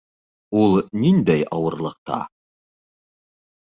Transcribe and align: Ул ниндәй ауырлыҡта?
Ул 0.61 0.71
ниндәй 1.03 1.45
ауырлыҡта? 1.57 2.21